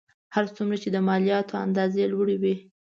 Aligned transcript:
هر 0.35 0.45
څومره 0.55 0.77
چې 0.83 0.89
د 0.91 0.97
مالیاتو 1.07 1.53
اندازه 1.65 2.09
لوړه 2.13 2.35
وي 2.41 2.55